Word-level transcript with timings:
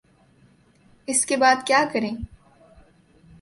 اس 1.07 1.25
کے 1.25 1.37
بعد 1.37 1.65
کیا 1.65 1.83
کریں؟ 1.93 2.15